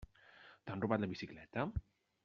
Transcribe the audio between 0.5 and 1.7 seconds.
T'han robat la bicicleta?